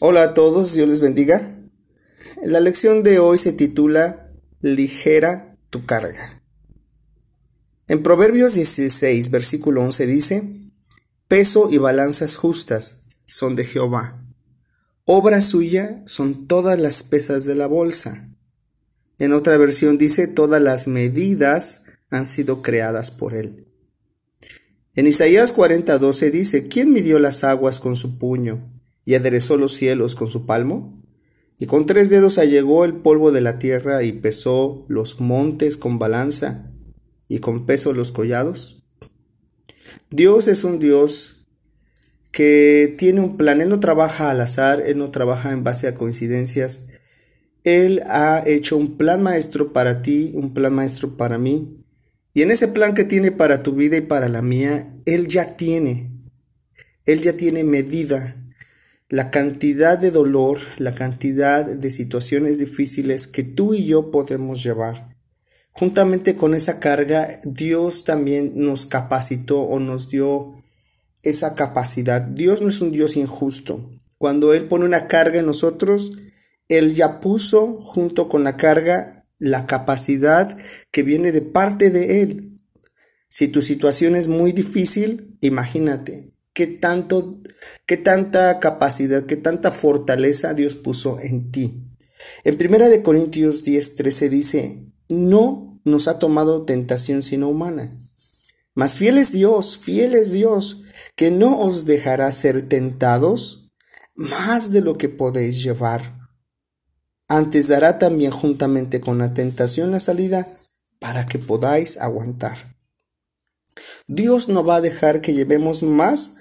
Hola 0.00 0.22
a 0.22 0.34
todos, 0.34 0.74
Dios 0.74 0.88
les 0.88 1.00
bendiga. 1.00 1.58
La 2.44 2.60
lección 2.60 3.02
de 3.02 3.18
hoy 3.18 3.36
se 3.36 3.52
titula 3.52 4.30
Ligera 4.60 5.56
tu 5.70 5.86
carga. 5.86 6.40
En 7.88 8.04
Proverbios 8.04 8.54
16, 8.54 9.32
versículo 9.32 9.82
11 9.82 10.06
dice, 10.06 10.70
Peso 11.26 11.68
y 11.72 11.78
balanzas 11.78 12.36
justas 12.36 13.06
son 13.26 13.56
de 13.56 13.64
Jehová. 13.64 14.24
Obra 15.04 15.42
suya 15.42 16.00
son 16.06 16.46
todas 16.46 16.78
las 16.78 17.02
pesas 17.02 17.44
de 17.44 17.56
la 17.56 17.66
bolsa. 17.66 18.28
En 19.18 19.32
otra 19.32 19.56
versión 19.56 19.98
dice, 19.98 20.28
todas 20.28 20.62
las 20.62 20.86
medidas 20.86 21.86
han 22.08 22.24
sido 22.24 22.62
creadas 22.62 23.10
por 23.10 23.34
él. 23.34 23.66
En 24.94 25.08
Isaías 25.08 25.52
40:12 25.52 26.30
dice, 26.30 26.68
¿quién 26.68 26.92
midió 26.92 27.18
las 27.18 27.42
aguas 27.42 27.80
con 27.80 27.96
su 27.96 28.16
puño? 28.16 28.77
Y 29.08 29.14
aderezó 29.14 29.56
los 29.56 29.72
cielos 29.72 30.14
con 30.14 30.28
su 30.28 30.44
palmo? 30.44 31.02
Y 31.58 31.64
con 31.64 31.86
tres 31.86 32.10
dedos 32.10 32.36
allegó 32.36 32.84
el 32.84 32.96
polvo 32.96 33.32
de 33.32 33.40
la 33.40 33.58
tierra 33.58 34.02
y 34.02 34.12
pesó 34.12 34.84
los 34.86 35.18
montes 35.18 35.78
con 35.78 35.98
balanza 35.98 36.70
y 37.26 37.38
con 37.38 37.64
peso 37.64 37.94
los 37.94 38.12
collados. 38.12 38.84
Dios 40.10 40.46
es 40.46 40.62
un 40.62 40.78
Dios 40.78 41.48
que 42.32 42.94
tiene 42.98 43.22
un 43.22 43.38
plan, 43.38 43.62
Él 43.62 43.70
no 43.70 43.80
trabaja 43.80 44.30
al 44.30 44.42
azar, 44.42 44.82
Él 44.86 44.98
no 44.98 45.10
trabaja 45.10 45.52
en 45.52 45.64
base 45.64 45.88
a 45.88 45.94
coincidencias, 45.94 46.88
Él 47.64 48.02
ha 48.08 48.42
hecho 48.46 48.76
un 48.76 48.98
plan 48.98 49.22
maestro 49.22 49.72
para 49.72 50.02
ti, 50.02 50.32
un 50.34 50.52
plan 50.52 50.74
maestro 50.74 51.16
para 51.16 51.38
mí, 51.38 51.82
y 52.34 52.42
en 52.42 52.50
ese 52.50 52.68
plan 52.68 52.92
que 52.92 53.04
tiene 53.04 53.32
para 53.32 53.62
tu 53.62 53.72
vida 53.72 53.96
y 53.96 54.02
para 54.02 54.28
la 54.28 54.42
mía, 54.42 54.94
Él 55.06 55.28
ya 55.28 55.56
tiene, 55.56 56.12
Él 57.06 57.22
ya 57.22 57.38
tiene 57.38 57.64
medida 57.64 58.37
la 59.08 59.30
cantidad 59.30 59.98
de 59.98 60.10
dolor, 60.10 60.58
la 60.76 60.94
cantidad 60.94 61.64
de 61.64 61.90
situaciones 61.90 62.58
difíciles 62.58 63.26
que 63.26 63.42
tú 63.42 63.74
y 63.74 63.86
yo 63.86 64.10
podemos 64.10 64.62
llevar. 64.62 65.16
Juntamente 65.72 66.36
con 66.36 66.54
esa 66.54 66.80
carga, 66.80 67.40
Dios 67.44 68.04
también 68.04 68.52
nos 68.54 68.84
capacitó 68.84 69.60
o 69.60 69.80
nos 69.80 70.10
dio 70.10 70.62
esa 71.22 71.54
capacidad. 71.54 72.20
Dios 72.20 72.60
no 72.60 72.68
es 72.68 72.80
un 72.80 72.92
Dios 72.92 73.16
injusto. 73.16 73.90
Cuando 74.18 74.52
Él 74.52 74.64
pone 74.64 74.84
una 74.84 75.06
carga 75.06 75.38
en 75.38 75.46
nosotros, 75.46 76.12
Él 76.68 76.94
ya 76.94 77.20
puso 77.20 77.80
junto 77.80 78.28
con 78.28 78.44
la 78.44 78.56
carga 78.56 79.26
la 79.38 79.66
capacidad 79.66 80.58
que 80.90 81.02
viene 81.02 81.32
de 81.32 81.42
parte 81.42 81.90
de 81.90 82.22
Él. 82.22 82.58
Si 83.28 83.48
tu 83.48 83.62
situación 83.62 84.16
es 84.16 84.26
muy 84.26 84.52
difícil, 84.52 85.38
imagínate, 85.40 86.32
qué 86.58 86.66
tanto, 86.66 87.38
qué 87.86 87.96
tanta 87.96 88.58
capacidad, 88.58 89.26
qué 89.26 89.36
tanta 89.36 89.70
fortaleza 89.70 90.54
Dios 90.54 90.74
puso 90.74 91.20
en 91.20 91.52
ti. 91.52 91.84
En 92.42 92.58
Primera 92.58 92.88
de 92.88 93.00
Corintios 93.00 93.62
10, 93.62 93.94
13 93.94 94.28
dice, 94.28 94.92
no 95.08 95.80
nos 95.84 96.08
ha 96.08 96.18
tomado 96.18 96.64
tentación 96.64 97.22
sino 97.22 97.48
humana. 97.48 97.96
Mas 98.74 98.98
fiel 98.98 99.18
es 99.18 99.30
Dios, 99.30 99.78
fiel 99.78 100.16
es 100.16 100.32
Dios, 100.32 100.82
que 101.14 101.30
no 101.30 101.60
os 101.60 101.84
dejará 101.84 102.32
ser 102.32 102.68
tentados 102.68 103.70
más 104.16 104.72
de 104.72 104.80
lo 104.80 104.98
que 104.98 105.08
podéis 105.08 105.62
llevar. 105.62 106.28
Antes 107.28 107.68
dará 107.68 108.00
también 108.00 108.32
juntamente 108.32 109.00
con 109.00 109.18
la 109.18 109.32
tentación 109.32 109.92
la 109.92 110.00
salida 110.00 110.48
para 110.98 111.24
que 111.24 111.38
podáis 111.38 111.98
aguantar. 111.98 112.74
Dios 114.08 114.48
no 114.48 114.64
va 114.64 114.76
a 114.76 114.80
dejar 114.80 115.20
que 115.20 115.34
llevemos 115.34 115.84
más 115.84 116.34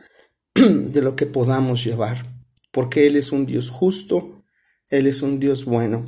de 0.91 1.01
lo 1.01 1.15
que 1.15 1.27
podamos 1.27 1.83
llevar, 1.83 2.25
porque 2.71 3.05
Él 3.05 3.15
es 3.15 3.31
un 3.31 3.45
Dios 3.45 3.69
justo, 3.69 4.43
Él 4.89 5.05
es 5.05 5.21
un 5.21 5.39
Dios 5.39 5.65
bueno. 5.65 6.05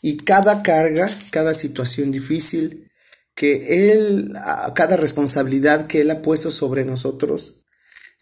Y 0.00 0.18
cada 0.18 0.62
carga, 0.62 1.10
cada 1.30 1.52
situación 1.52 2.10
difícil 2.10 2.90
que 3.34 3.92
Él, 3.92 4.32
cada 4.74 4.96
responsabilidad 4.96 5.86
que 5.86 6.00
Él 6.00 6.10
ha 6.10 6.22
puesto 6.22 6.50
sobre 6.50 6.86
nosotros, 6.86 7.66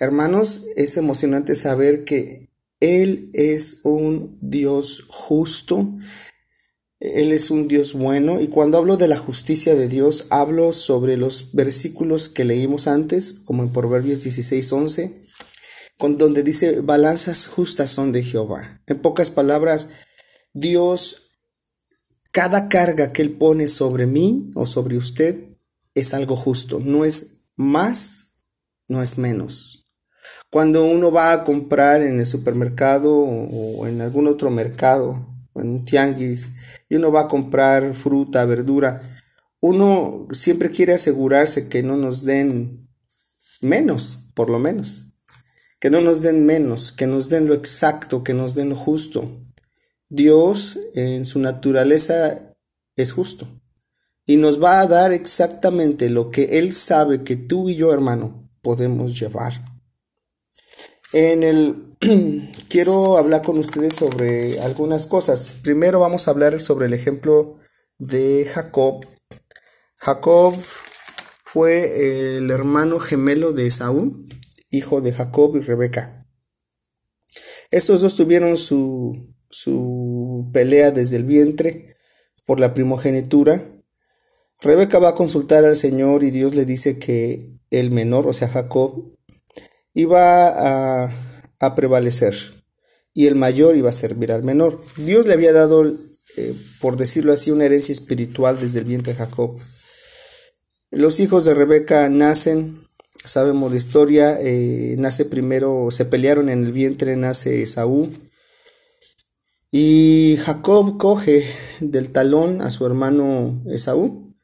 hermanos, 0.00 0.66
es 0.74 0.96
emocionante 0.96 1.54
saber 1.54 2.04
que 2.04 2.50
Él 2.80 3.30
es 3.32 3.80
un 3.84 4.38
Dios 4.40 5.04
justo, 5.08 5.94
Él 6.98 7.30
es 7.30 7.52
un 7.52 7.68
Dios 7.68 7.92
bueno, 7.92 8.40
y 8.40 8.48
cuando 8.48 8.78
hablo 8.78 8.96
de 8.96 9.06
la 9.06 9.18
justicia 9.18 9.76
de 9.76 9.88
Dios, 9.88 10.26
hablo 10.30 10.72
sobre 10.72 11.16
los 11.16 11.52
versículos 11.52 12.28
que 12.28 12.44
leímos 12.44 12.88
antes, 12.88 13.32
como 13.44 13.62
en 13.62 13.72
Proverbios 13.72 14.24
16, 14.24 14.72
11, 14.72 15.23
con 15.98 16.18
donde 16.18 16.42
dice 16.42 16.80
balanzas 16.80 17.46
justas 17.46 17.90
son 17.90 18.12
de 18.12 18.22
Jehová. 18.22 18.80
En 18.86 19.00
pocas 19.00 19.30
palabras, 19.30 19.90
Dios, 20.52 21.30
cada 22.32 22.68
carga 22.68 23.12
que 23.12 23.22
Él 23.22 23.32
pone 23.32 23.68
sobre 23.68 24.06
mí 24.06 24.50
o 24.54 24.66
sobre 24.66 24.96
usted 24.96 25.56
es 25.94 26.14
algo 26.14 26.36
justo, 26.36 26.80
no 26.80 27.04
es 27.04 27.50
más, 27.56 28.32
no 28.88 29.02
es 29.02 29.18
menos. 29.18 29.92
Cuando 30.50 30.84
uno 30.84 31.12
va 31.12 31.32
a 31.32 31.44
comprar 31.44 32.02
en 32.02 32.18
el 32.18 32.26
supermercado 32.26 33.12
o 33.14 33.86
en 33.86 34.00
algún 34.00 34.26
otro 34.26 34.50
mercado, 34.50 35.26
en 35.54 35.84
tianguis, 35.84 36.50
y 36.88 36.96
uno 36.96 37.12
va 37.12 37.22
a 37.22 37.28
comprar 37.28 37.94
fruta, 37.94 38.44
verdura, 38.44 39.22
uno 39.60 40.28
siempre 40.32 40.70
quiere 40.70 40.94
asegurarse 40.94 41.68
que 41.68 41.82
no 41.82 41.96
nos 41.96 42.24
den 42.24 42.88
menos, 43.60 44.18
por 44.34 44.50
lo 44.50 44.58
menos 44.58 45.13
que 45.84 45.90
no 45.90 46.00
nos 46.00 46.22
den 46.22 46.46
menos, 46.46 46.92
que 46.92 47.06
nos 47.06 47.28
den 47.28 47.46
lo 47.46 47.52
exacto, 47.52 48.24
que 48.24 48.32
nos 48.32 48.54
den 48.54 48.70
lo 48.70 48.74
justo. 48.74 49.30
Dios 50.08 50.78
en 50.94 51.26
su 51.26 51.38
naturaleza 51.40 52.54
es 52.96 53.12
justo 53.12 53.46
y 54.24 54.38
nos 54.38 54.62
va 54.62 54.80
a 54.80 54.86
dar 54.86 55.12
exactamente 55.12 56.08
lo 56.08 56.30
que 56.30 56.58
Él 56.58 56.72
sabe 56.72 57.22
que 57.22 57.36
tú 57.36 57.68
y 57.68 57.76
yo, 57.76 57.92
hermano, 57.92 58.48
podemos 58.62 59.20
llevar. 59.20 59.62
En 61.12 61.42
el 61.42 61.76
quiero 62.70 63.18
hablar 63.18 63.42
con 63.42 63.58
ustedes 63.58 63.94
sobre 63.94 64.60
algunas 64.60 65.04
cosas. 65.04 65.50
Primero 65.62 66.00
vamos 66.00 66.26
a 66.26 66.30
hablar 66.30 66.62
sobre 66.62 66.86
el 66.86 66.94
ejemplo 66.94 67.58
de 67.98 68.50
Jacob. 68.50 69.04
Jacob 69.96 70.54
fue 71.44 72.38
el 72.38 72.50
hermano 72.50 73.00
gemelo 73.00 73.52
de 73.52 73.66
Esaú 73.66 74.26
hijo 74.76 75.00
de 75.00 75.12
Jacob 75.12 75.56
y 75.56 75.60
Rebeca. 75.60 76.26
Estos 77.70 78.00
dos 78.00 78.14
tuvieron 78.14 78.56
su, 78.56 79.34
su 79.50 80.50
pelea 80.52 80.90
desde 80.90 81.16
el 81.16 81.24
vientre 81.24 81.96
por 82.46 82.60
la 82.60 82.74
primogenitura. 82.74 83.70
Rebeca 84.60 84.98
va 84.98 85.10
a 85.10 85.14
consultar 85.14 85.64
al 85.64 85.76
Señor 85.76 86.24
y 86.24 86.30
Dios 86.30 86.54
le 86.54 86.64
dice 86.64 86.98
que 86.98 87.60
el 87.70 87.90
menor, 87.90 88.26
o 88.26 88.32
sea 88.32 88.48
Jacob, 88.48 89.14
iba 89.92 91.04
a, 91.04 91.74
prevalecer 91.76 92.34
y 93.14 93.26
el 93.26 93.36
mayor 93.36 93.74
iba 93.74 93.88
a 93.88 93.92
servir 93.92 94.32
al 94.32 94.42
menor. 94.42 94.82
Dios 94.98 95.26
le 95.26 95.32
había 95.32 95.52
dado, 95.52 95.86
eh, 96.36 96.54
por 96.80 96.98
decirlo 96.98 97.32
así, 97.32 97.50
una 97.50 97.64
herencia 97.64 97.92
espiritual 97.92 98.60
desde 98.60 98.80
el 98.80 98.84
vientre 98.84 99.14
de 99.14 99.18
Jacob. 99.18 99.58
Los 100.90 101.20
hijos 101.20 101.46
de 101.46 101.54
Rebeca 101.54 102.08
nacen 102.10 102.86
sabemos 103.24 103.72
la 103.72 103.78
historia, 103.78 104.38
eh, 104.40 104.96
nace 104.98 105.24
primero, 105.24 105.88
se 105.90 106.04
pelearon 106.04 106.48
en 106.48 106.64
el 106.64 106.72
vientre, 106.72 107.16
nace 107.16 107.62
Esaú. 107.62 108.10
Y 109.70 110.38
Jacob 110.44 110.98
coge 110.98 111.44
del 111.80 112.10
talón 112.10 112.60
a 112.60 112.70
su 112.70 112.86
hermano 112.86 113.60
Esaú, 113.66 114.34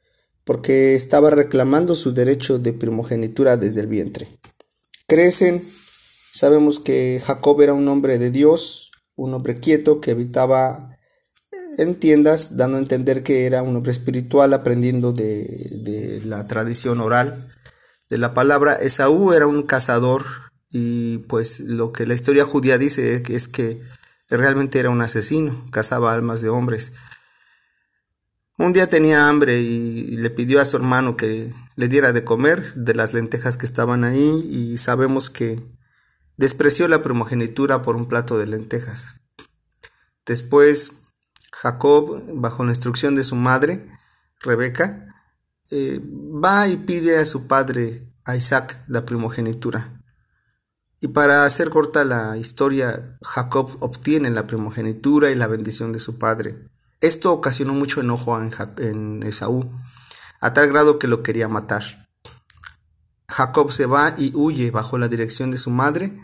porque 0.44 0.94
estaba 0.94 1.30
reclamando 1.30 1.94
su 1.94 2.12
derecho 2.12 2.58
de 2.58 2.72
primogenitura 2.72 3.56
desde 3.56 3.82
el 3.82 3.86
vientre. 3.86 4.28
Crecen, 5.06 5.62
sabemos 6.32 6.80
que 6.80 7.22
Jacob 7.24 7.60
era 7.60 7.74
un 7.74 7.86
hombre 7.86 8.18
de 8.18 8.30
Dios, 8.30 8.90
un 9.14 9.34
hombre 9.34 9.60
quieto 9.60 10.00
que 10.00 10.12
habitaba 10.12 10.96
en 11.78 11.94
tiendas, 11.94 12.56
dando 12.56 12.78
a 12.78 12.80
entender 12.80 13.22
que 13.22 13.46
era 13.46 13.62
un 13.62 13.76
hombre 13.76 13.92
espiritual, 13.92 14.52
aprendiendo 14.52 15.12
de, 15.12 15.68
de 15.84 16.22
la 16.24 16.46
tradición 16.48 17.00
oral 17.00 17.48
la 18.18 18.34
palabra. 18.34 18.74
Esaú 18.74 19.32
era 19.32 19.46
un 19.46 19.62
cazador 19.62 20.24
y 20.70 21.18
pues 21.18 21.60
lo 21.60 21.92
que 21.92 22.06
la 22.06 22.14
historia 22.14 22.44
judía 22.44 22.78
dice 22.78 23.22
es 23.28 23.48
que 23.48 23.82
realmente 24.28 24.78
era 24.78 24.90
un 24.90 25.02
asesino, 25.02 25.66
cazaba 25.70 26.14
almas 26.14 26.42
de 26.42 26.48
hombres. 26.48 26.92
Un 28.58 28.72
día 28.72 28.88
tenía 28.88 29.28
hambre 29.28 29.60
y 29.60 30.16
le 30.16 30.30
pidió 30.30 30.60
a 30.60 30.64
su 30.64 30.76
hermano 30.76 31.16
que 31.16 31.54
le 31.76 31.88
diera 31.88 32.12
de 32.12 32.24
comer 32.24 32.74
de 32.74 32.94
las 32.94 33.14
lentejas 33.14 33.56
que 33.56 33.64
estaban 33.64 34.04
ahí 34.04 34.46
y 34.50 34.76
sabemos 34.76 35.30
que 35.30 35.62
despreció 36.36 36.86
la 36.88 37.02
primogenitura 37.02 37.82
por 37.82 37.96
un 37.96 38.06
plato 38.06 38.38
de 38.38 38.46
lentejas. 38.46 39.14
Después 40.26 41.00
Jacob, 41.52 42.22
bajo 42.34 42.64
la 42.64 42.70
instrucción 42.70 43.14
de 43.14 43.24
su 43.24 43.36
madre, 43.36 43.90
Rebeca, 44.40 45.06
eh, 45.70 46.00
va 46.42 46.68
y 46.68 46.76
pide 46.76 47.18
a 47.18 47.24
su 47.24 47.46
padre, 47.46 48.08
a 48.24 48.36
Isaac, 48.36 48.82
la 48.88 49.04
primogenitura. 49.04 50.00
Y 51.00 51.08
para 51.08 51.44
hacer 51.44 51.70
corta 51.70 52.04
la 52.04 52.36
historia, 52.36 53.18
Jacob 53.22 53.76
obtiene 53.80 54.30
la 54.30 54.46
primogenitura 54.46 55.30
y 55.30 55.34
la 55.34 55.46
bendición 55.46 55.92
de 55.92 55.98
su 55.98 56.18
padre. 56.18 56.68
Esto 57.00 57.32
ocasionó 57.32 57.72
mucho 57.72 58.00
enojo 58.00 58.38
en, 58.76 59.22
Esaú, 59.22 59.72
a 60.40 60.52
tal 60.52 60.68
grado 60.68 60.98
que 60.98 61.08
lo 61.08 61.22
quería 61.22 61.48
matar. 61.48 61.82
Jacob 63.28 63.72
se 63.72 63.86
va 63.86 64.14
y 64.16 64.32
huye 64.34 64.70
bajo 64.70 64.98
la 64.98 65.08
dirección 65.08 65.50
de 65.50 65.58
su 65.58 65.70
madre, 65.70 66.18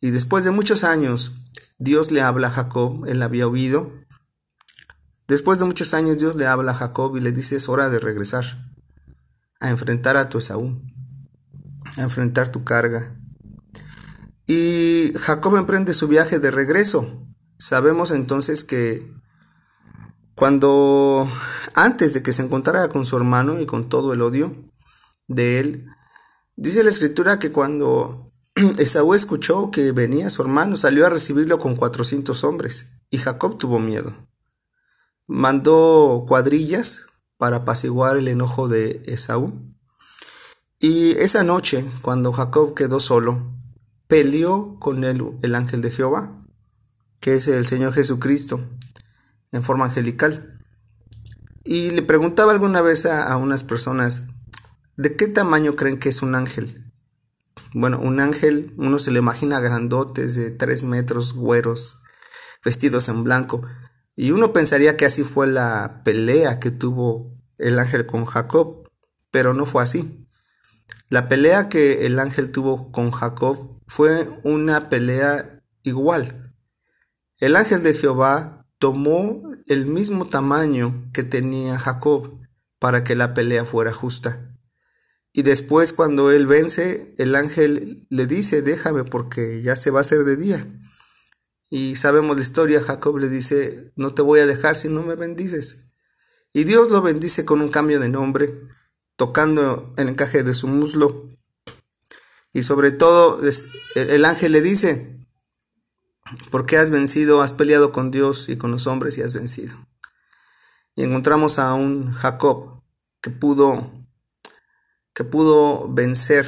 y 0.00 0.10
después 0.10 0.44
de 0.44 0.50
muchos 0.50 0.84
años, 0.84 1.32
Dios 1.78 2.10
le 2.10 2.20
habla 2.20 2.48
a 2.48 2.50
Jacob, 2.50 3.06
él 3.06 3.22
había 3.22 3.48
huido. 3.48 3.90
Después 5.26 5.58
de 5.58 5.64
muchos 5.64 5.94
años, 5.94 6.18
Dios 6.18 6.36
le 6.36 6.46
habla 6.46 6.72
a 6.72 6.74
Jacob 6.74 7.16
y 7.16 7.20
le 7.20 7.32
dice, 7.32 7.56
es 7.56 7.70
hora 7.70 7.88
de 7.88 7.98
regresar, 7.98 8.73
a 9.60 9.70
enfrentar 9.70 10.16
a 10.16 10.28
tu 10.28 10.38
Esaú, 10.38 10.80
a 11.96 12.02
enfrentar 12.02 12.50
tu 12.50 12.64
carga. 12.64 13.16
Y 14.46 15.12
Jacob 15.20 15.56
emprende 15.56 15.94
su 15.94 16.08
viaje 16.08 16.38
de 16.38 16.50
regreso. 16.50 17.26
Sabemos 17.58 18.10
entonces 18.10 18.64
que 18.64 19.10
cuando 20.34 21.30
antes 21.74 22.12
de 22.14 22.22
que 22.22 22.32
se 22.32 22.42
encontrara 22.42 22.88
con 22.88 23.06
su 23.06 23.16
hermano 23.16 23.60
y 23.60 23.66
con 23.66 23.88
todo 23.88 24.12
el 24.12 24.22
odio 24.22 24.54
de 25.28 25.60
él, 25.60 25.86
dice 26.56 26.82
la 26.82 26.90
escritura 26.90 27.38
que 27.38 27.52
cuando 27.52 28.32
Esaú 28.78 29.14
escuchó 29.14 29.70
que 29.70 29.92
venía 29.92 30.30
su 30.30 30.42
hermano, 30.42 30.76
salió 30.76 31.06
a 31.06 31.10
recibirlo 31.10 31.58
con 31.58 31.76
cuatrocientos 31.76 32.44
hombres, 32.44 32.88
y 33.10 33.18
Jacob 33.18 33.58
tuvo 33.58 33.78
miedo. 33.78 34.14
Mandó 35.26 36.24
cuadrillas 36.28 37.06
para 37.44 37.58
apaciguar 37.58 38.16
el 38.16 38.28
enojo 38.28 38.68
de 38.68 39.02
Esaú. 39.04 39.52
Y 40.78 41.10
esa 41.18 41.42
noche, 41.42 41.84
cuando 42.00 42.32
Jacob 42.32 42.74
quedó 42.74 43.00
solo, 43.00 43.52
peleó 44.06 44.78
con 44.80 45.04
él 45.04 45.22
el 45.42 45.54
ángel 45.54 45.82
de 45.82 45.90
Jehová, 45.90 46.38
que 47.20 47.34
es 47.34 47.46
el 47.46 47.66
Señor 47.66 47.92
Jesucristo, 47.92 48.62
en 49.52 49.62
forma 49.62 49.84
angelical. 49.84 50.54
Y 51.64 51.90
le 51.90 52.00
preguntaba 52.00 52.50
alguna 52.50 52.80
vez 52.80 53.04
a, 53.04 53.36
unas 53.36 53.62
personas, 53.62 54.28
¿de 54.96 55.14
qué 55.14 55.26
tamaño 55.26 55.76
creen 55.76 55.98
que 55.98 56.08
es 56.08 56.22
un 56.22 56.36
ángel? 56.36 56.94
Bueno, 57.74 58.00
un 58.00 58.20
ángel, 58.20 58.72
uno 58.78 58.98
se 58.98 59.10
le 59.10 59.18
imagina 59.18 59.60
grandotes 59.60 60.34
de 60.34 60.50
tres 60.50 60.82
metros, 60.82 61.34
güeros, 61.34 62.00
vestidos 62.64 63.10
en 63.10 63.22
blanco. 63.22 63.60
Y 64.16 64.30
uno 64.30 64.52
pensaría 64.52 64.96
que 64.96 65.06
así 65.06 65.24
fue 65.24 65.46
la 65.46 66.02
pelea 66.04 66.60
que 66.60 66.70
tuvo 66.70 67.33
el 67.58 67.78
ángel 67.78 68.06
con 68.06 68.24
Jacob, 68.24 68.90
pero 69.30 69.54
no 69.54 69.66
fue 69.66 69.82
así. 69.82 70.26
La 71.08 71.28
pelea 71.28 71.68
que 71.68 72.06
el 72.06 72.18
ángel 72.18 72.50
tuvo 72.50 72.90
con 72.90 73.10
Jacob 73.10 73.80
fue 73.86 74.28
una 74.42 74.88
pelea 74.88 75.62
igual. 75.82 76.54
El 77.38 77.56
ángel 77.56 77.82
de 77.82 77.94
Jehová 77.94 78.66
tomó 78.78 79.42
el 79.66 79.86
mismo 79.86 80.28
tamaño 80.28 81.10
que 81.12 81.22
tenía 81.22 81.78
Jacob 81.78 82.40
para 82.78 83.04
que 83.04 83.14
la 83.14 83.34
pelea 83.34 83.64
fuera 83.64 83.92
justa. 83.92 84.54
Y 85.32 85.42
después 85.42 85.92
cuando 85.92 86.30
él 86.30 86.46
vence, 86.46 87.14
el 87.18 87.34
ángel 87.34 88.06
le 88.08 88.26
dice, 88.26 88.62
déjame 88.62 89.04
porque 89.04 89.62
ya 89.62 89.74
se 89.74 89.90
va 89.90 89.98
a 89.98 90.02
hacer 90.02 90.24
de 90.24 90.36
día. 90.36 90.66
Y 91.70 91.96
sabemos 91.96 92.36
la 92.36 92.42
historia, 92.42 92.82
Jacob 92.82 93.18
le 93.18 93.28
dice, 93.28 93.92
no 93.96 94.14
te 94.14 94.22
voy 94.22 94.40
a 94.40 94.46
dejar 94.46 94.76
si 94.76 94.88
no 94.88 95.02
me 95.02 95.16
bendices. 95.16 95.83
Y 96.54 96.64
Dios 96.64 96.88
lo 96.88 97.02
bendice 97.02 97.44
con 97.44 97.60
un 97.60 97.68
cambio 97.68 97.98
de 97.98 98.08
nombre, 98.08 98.54
tocando 99.16 99.92
el 99.96 100.08
encaje 100.08 100.44
de 100.44 100.54
su 100.54 100.68
muslo. 100.68 101.28
Y 102.52 102.62
sobre 102.62 102.92
todo 102.92 103.40
el 103.96 104.24
ángel 104.24 104.52
le 104.52 104.62
dice, 104.62 105.18
porque 106.52 106.78
has 106.78 106.90
vencido, 106.90 107.42
has 107.42 107.52
peleado 107.52 107.90
con 107.90 108.12
Dios 108.12 108.48
y 108.48 108.56
con 108.56 108.70
los 108.70 108.86
hombres 108.86 109.18
y 109.18 109.22
has 109.22 109.34
vencido. 109.34 109.74
Y 110.94 111.02
encontramos 111.02 111.58
a 111.58 111.74
un 111.74 112.12
Jacob 112.12 112.82
que 113.20 113.30
pudo 113.30 113.92
que 115.12 115.24
pudo 115.24 115.92
vencer 115.92 116.46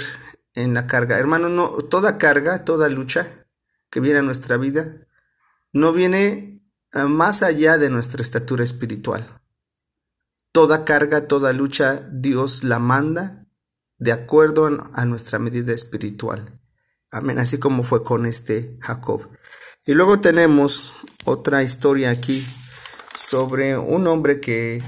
en 0.55 0.75
la 0.75 0.87
carga. 0.87 1.19
Hermano, 1.19 1.49
no 1.49 1.71
toda 1.85 2.19
carga, 2.19 2.65
toda 2.65 2.89
lucha 2.89 3.47
que 3.91 4.01
viene 4.01 4.21
a 4.21 4.23
nuestra 4.23 4.57
vida 4.57 5.07
no 5.73 5.93
viene 5.93 6.63
eh, 6.93 7.03
más 7.05 7.43
allá 7.43 7.77
de 7.77 7.91
nuestra 7.91 8.23
estatura 8.23 8.63
espiritual. 8.63 9.41
Toda 10.57 10.87
carga, 10.87 11.29
toda 11.29 11.53
lucha, 11.53 12.09
Dios 12.11 12.65
la 12.65 12.79
manda 12.79 13.47
de 13.99 14.11
acuerdo 14.11 14.89
a 14.95 15.05
nuestra 15.05 15.39
medida 15.39 15.75
espiritual. 15.75 16.59
Amén, 17.11 17.39
así 17.39 17.59
como 17.59 17.83
fue 17.83 18.03
con 18.03 18.25
este 18.25 18.79
Jacob. 18.81 19.29
Y 19.85 19.93
luego 19.93 20.23
tenemos 20.23 20.95
otra 21.27 21.63
historia 21.63 22.09
aquí 22.09 22.43
sobre 23.15 23.77
un 23.77 24.07
hombre 24.07 24.41
que 24.41 24.83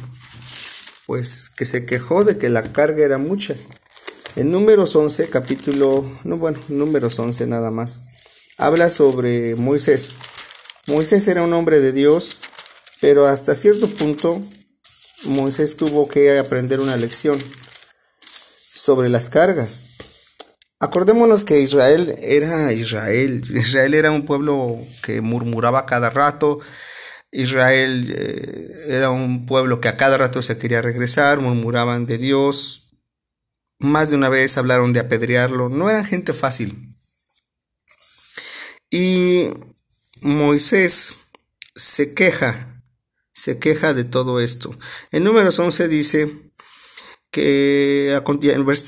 pues 1.07 1.51
que 1.51 1.67
se 1.67 1.85
quejó 1.85 2.25
de 2.25 2.39
que 2.39 2.49
la 2.49 2.63
carga 2.63 3.05
era 3.05 3.19
mucha. 3.19 3.55
En 4.37 4.51
números 4.51 4.97
11, 4.97 5.29
capítulo, 5.29 6.19
no 6.25 6.39
bueno, 6.39 6.61
números 6.69 7.19
11 7.19 7.47
nada 7.47 7.71
más, 7.71 8.07
habla 8.57 8.89
sobre 8.89 9.55
Moisés. 9.55 10.13
Moisés 10.87 11.29
era 11.29 11.43
un 11.43 11.53
hombre 11.53 11.81
de 11.81 11.93
Dios, 11.93 12.39
pero 13.03 13.27
hasta 13.27 13.55
cierto 13.55 13.87
punto 13.87 14.41
Moisés 15.25 15.77
tuvo 15.77 16.09
que 16.09 16.39
aprender 16.39 16.81
una 16.81 16.97
lección 16.97 17.39
sobre 18.73 19.09
las 19.09 19.31
cargas. 19.31 19.85
Acordémonos 20.81 21.45
que 21.45 21.61
Israel 21.61 22.15
era 22.21 22.73
Israel. 22.73 23.43
Israel 23.57 23.95
era 23.95 24.11
un 24.13 24.25
pueblo 24.25 24.79
que 25.03 25.21
murmuraba 25.21 25.87
cada 25.87 26.11
rato. 26.11 26.61
Israel 27.33 28.15
eh, 28.17 28.85
era 28.87 29.11
un 29.11 29.45
pueblo 29.45 29.81
que 29.81 29.89
a 29.89 29.97
cada 29.97 30.17
rato 30.17 30.41
se 30.41 30.57
quería 30.57 30.81
regresar, 30.81 31.41
murmuraban 31.41 32.07
de 32.07 32.19
Dios. 32.19 32.93
Más 33.81 34.11
de 34.11 34.17
una 34.17 34.29
vez 34.29 34.57
hablaron 34.57 34.93
de 34.93 35.01
apedrearlo. 35.01 35.69
No 35.69 35.91
era 35.91 36.05
gente 36.05 36.33
fácil. 36.33 36.95
Y 38.91 39.49
Moisés 40.23 41.15
se 41.75 42.15
queja, 42.15 42.68
se 43.39 43.59
queja 43.61 43.95
de 43.95 44.03
todo 44.03 44.41
esto. 44.41 44.77
En 45.13 45.23
números 45.23 45.59
11 45.59 45.87
dice, 45.87 46.51
que 47.31 48.21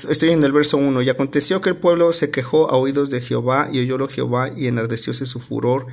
estoy 0.09 0.29
en 0.31 0.43
el 0.43 0.51
verso 0.51 0.77
1, 0.77 1.01
y 1.01 1.09
aconteció 1.09 1.61
que 1.61 1.69
el 1.69 1.77
pueblo 1.77 2.11
se 2.11 2.31
quejó 2.31 2.69
a 2.69 2.75
oídos 2.75 3.11
de 3.11 3.21
Jehová, 3.21 3.69
y 3.71 3.79
oyólo 3.79 4.09
Jehová, 4.09 4.51
y 4.55 4.67
enardecióse 4.67 5.25
su 5.25 5.39
furor, 5.39 5.87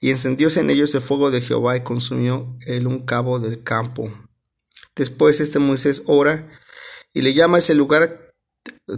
y 0.00 0.10
encendióse 0.10 0.60
en 0.60 0.70
ellos 0.70 0.94
el 0.94 1.02
fuego 1.02 1.30
de 1.30 1.42
Jehová, 1.42 1.76
y 1.76 1.82
consumió 1.82 2.56
el 2.66 2.86
un 2.86 3.04
cabo 3.04 3.38
del 3.38 3.62
campo. 3.62 4.10
Después 4.96 5.40
este 5.40 5.58
Moisés 5.58 6.04
ora, 6.06 6.48
y 7.12 7.20
le 7.20 7.34
llama 7.34 7.56
a 7.56 7.60
ese 7.60 7.74
lugar 7.74 8.32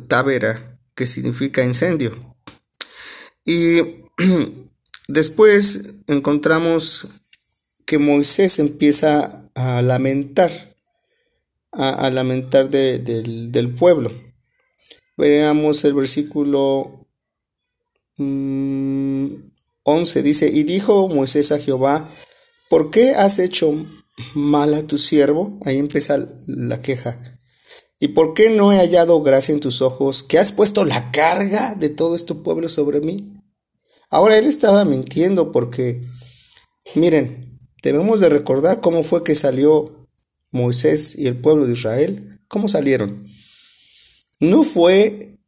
Tavera, 0.07 0.79
que 0.95 1.09
significa 1.09 1.65
incendio. 1.65 2.37
Y 3.45 4.05
después 5.09 5.91
encontramos 6.07 7.09
que 7.93 7.99
Moisés 7.99 8.59
empieza 8.59 9.51
a 9.55 9.83
lamentar 9.83 10.79
a, 11.73 12.09
lamentar 12.09 12.71
del, 12.71 13.75
pueblo. 13.79 14.11
Veamos 15.19 15.85
el 15.85 15.93
versículo 15.93 17.07
11, 18.17 18.25
mm, 18.25 20.23
dice, 20.25 20.49
y 20.49 20.63
dijo 20.63 21.07
Moisés 21.11 21.53
a 21.53 21.59
Jehová, 21.59 22.09
¿por 22.71 22.91
qué 22.91 23.11
has 23.11 23.39
hecho 23.39 23.75
mal 24.35 24.73
a 24.73 24.87
tu 24.87 24.97
siervo? 24.97 25.61
Ahí 25.67 25.77
empieza 25.77 26.17
la 26.47 26.81
queja. 26.81 27.21
¿Y 28.01 28.09
por 28.09 28.33
qué 28.33 28.49
no 28.49 28.73
he 28.73 28.79
hallado 28.79 29.21
gracia 29.21 29.53
en 29.53 29.61
tus 29.61 29.83
ojos 29.83 30.23
que 30.23 30.39
has 30.39 30.51
puesto 30.51 30.87
la 30.87 31.11
carga 31.11 31.75
de 31.75 31.91
todo 31.91 32.17
este 32.17 32.35
pueblo 32.35 32.71
sobre 32.71 33.03
mí? 33.03 33.35
Ahora 34.09 34.39
él 34.39 34.47
estaba 34.47 34.87
mintiendo 34.87 35.53
porque, 35.53 36.07
miren, 36.95 37.42
debemos 37.83 38.21
de 38.21 38.29
recordar 38.29 38.81
cómo 38.81 39.03
fue 39.03 39.25
que 39.25 39.35
salió 39.35 40.09
Moisés 40.51 41.17
y 41.19 41.27
el 41.27 41.37
pueblo 41.37 41.67
de 41.67 41.73
Israel, 41.73 42.41
¿cómo 42.49 42.69
salieron? 42.69 43.23
No 44.39 44.65
fue 44.65 45.41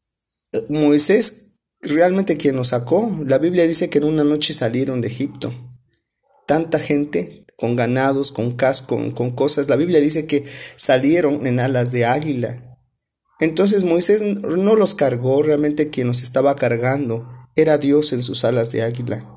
eh, 0.52 0.66
Moisés 0.68 1.44
realmente 1.80 2.36
quien 2.36 2.56
los 2.56 2.68
sacó. 2.68 3.18
La 3.24 3.38
Biblia 3.38 3.66
dice 3.66 3.90
que 3.90 3.98
en 3.98 4.04
una 4.04 4.24
noche 4.24 4.54
salieron 4.54 5.00
de 5.00 5.08
Egipto. 5.08 5.52
Tanta 6.46 6.78
gente 6.78 7.44
con 7.56 7.76
ganados, 7.76 8.32
con 8.32 8.56
casco, 8.56 9.14
con, 9.14 9.30
cosas. 9.32 9.68
La 9.68 9.76
Biblia 9.76 10.00
dice 10.00 10.26
que 10.26 10.44
salieron 10.76 11.46
en 11.46 11.60
alas 11.60 11.92
de 11.92 12.04
águila. 12.04 12.78
Entonces 13.40 13.84
Moisés 13.84 14.22
no 14.22 14.76
los 14.76 14.94
cargó, 14.94 15.42
realmente 15.42 15.90
quien 15.90 16.06
los 16.06 16.22
estaba 16.22 16.56
cargando 16.56 17.28
era 17.56 17.78
Dios 17.78 18.12
en 18.12 18.22
sus 18.22 18.44
alas 18.44 18.70
de 18.72 18.82
águila. 18.82 19.33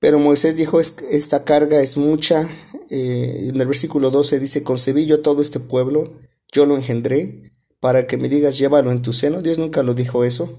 Pero 0.00 0.18
Moisés 0.18 0.56
dijo, 0.56 0.80
esta 0.80 1.44
carga 1.44 1.80
es 1.80 1.96
mucha. 1.96 2.48
Eh, 2.90 3.48
en 3.48 3.60
el 3.60 3.66
versículo 3.66 4.10
12 4.10 4.38
dice, 4.38 4.62
concebí 4.62 5.06
yo 5.06 5.20
todo 5.20 5.42
este 5.42 5.60
pueblo, 5.60 6.18
yo 6.52 6.66
lo 6.66 6.76
engendré, 6.76 7.52
para 7.80 8.06
que 8.06 8.16
me 8.16 8.28
digas, 8.28 8.58
llévalo 8.58 8.92
en 8.92 9.02
tu 9.02 9.12
seno. 9.12 9.42
Dios 9.42 9.58
nunca 9.58 9.82
lo 9.82 9.94
dijo 9.94 10.24
eso. 10.24 10.56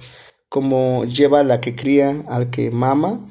como 0.50 1.06
lleva 1.06 1.44
la 1.44 1.62
que 1.62 1.76
cría 1.76 2.24
al 2.28 2.50
que 2.50 2.72
mama, 2.72 3.24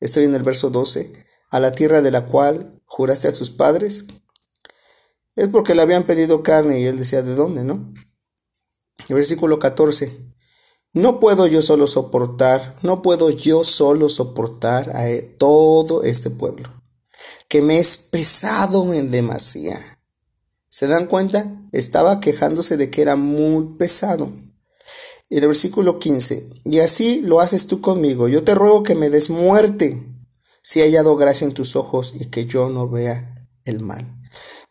estoy 0.00 0.24
en 0.24 0.34
el 0.34 0.42
verso 0.42 0.68
12, 0.68 1.12
a 1.50 1.60
la 1.60 1.72
tierra 1.72 2.02
de 2.02 2.10
la 2.10 2.26
cual 2.26 2.82
juraste 2.84 3.28
a 3.28 3.34
sus 3.34 3.50
padres, 3.50 4.04
es 5.34 5.48
porque 5.48 5.74
le 5.74 5.82
habían 5.82 6.04
pedido 6.04 6.42
carne 6.42 6.80
y 6.80 6.84
él 6.84 6.98
decía, 6.98 7.22
¿de 7.22 7.34
dónde, 7.34 7.64
no? 7.64 7.94
El 9.08 9.14
versículo 9.14 9.58
14, 9.58 10.12
no 10.92 11.20
puedo 11.20 11.46
yo 11.46 11.62
solo 11.62 11.86
soportar, 11.86 12.76
no 12.82 13.02
puedo 13.02 13.30
yo 13.30 13.64
solo 13.64 14.08
soportar 14.08 14.96
a 14.96 15.06
todo 15.38 16.02
este 16.02 16.30
pueblo, 16.30 16.68
que 17.48 17.62
me 17.62 17.78
es 17.78 17.96
pesado 17.96 18.94
en 18.94 19.10
demasía. 19.10 19.98
¿Se 20.70 20.86
dan 20.86 21.06
cuenta? 21.06 21.50
Estaba 21.72 22.20
quejándose 22.20 22.76
de 22.76 22.90
que 22.90 23.02
era 23.02 23.16
muy 23.16 23.76
pesado. 23.76 24.30
El 25.30 25.46
versículo 25.46 25.98
15, 25.98 26.48
y 26.64 26.78
así 26.78 27.20
lo 27.20 27.40
haces 27.40 27.66
tú 27.66 27.82
conmigo, 27.82 28.28
yo 28.28 28.44
te 28.44 28.54
ruego 28.54 28.82
que 28.82 28.94
me 28.94 29.10
des 29.10 29.28
muerte, 29.28 30.06
si 30.62 30.80
he 30.80 30.84
hallado 30.84 31.16
gracia 31.16 31.46
en 31.46 31.52
tus 31.52 31.76
ojos 31.76 32.14
y 32.18 32.26
que 32.26 32.46
yo 32.46 32.70
no 32.70 32.88
vea 32.88 33.46
el 33.64 33.80
mal. 33.80 34.06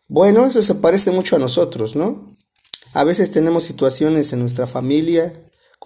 Bueno, 0.08 0.46
eso 0.46 0.62
se 0.62 0.74
parece 0.74 1.10
mucho 1.10 1.36
a 1.36 1.38
nosotros, 1.38 1.94
¿no? 1.94 2.34
A 2.94 3.04
veces 3.04 3.30
tenemos 3.30 3.64
situaciones 3.64 4.32
en 4.32 4.40
nuestra 4.40 4.66
familia, 4.66 5.32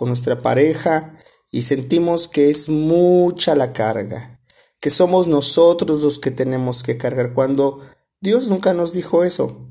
nuestra 0.07 0.43
pareja, 0.43 1.15
y 1.51 1.63
sentimos 1.63 2.29
que 2.29 2.51
es 2.51 2.69
mucha 2.69 3.55
la 3.55 3.73
carga, 3.73 4.41
que 4.81 4.91
somos 4.91 5.29
nosotros 5.29 6.03
los 6.03 6.19
que 6.19 6.31
tenemos 6.31 6.83
que 6.83 6.97
cargar, 6.97 7.35
cuando 7.35 7.81
Dios 8.21 8.49
nunca 8.49 8.73
nos 8.73 8.93
dijo 8.93 9.25
eso. 9.25 9.69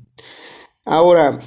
Ahora, 0.84 1.40